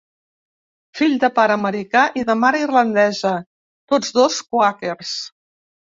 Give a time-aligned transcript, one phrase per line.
[0.99, 3.37] Fill de pare americà i de mare irlandesa,
[3.95, 5.19] tots dos quàquers.